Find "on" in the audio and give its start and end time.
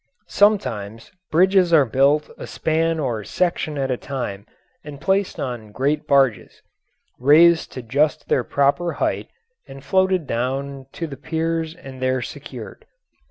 5.39-5.71